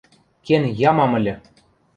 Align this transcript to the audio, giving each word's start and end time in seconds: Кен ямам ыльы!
Кен 0.45 0.63
ямам 0.89 1.11
ыльы! 1.19 1.33